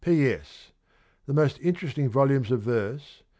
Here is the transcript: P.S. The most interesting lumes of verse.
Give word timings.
P.S. 0.03 0.71
The 1.27 1.33
most 1.33 1.59
interesting 1.61 2.09
lumes 2.09 2.49
of 2.49 2.61
verse. 2.63 3.21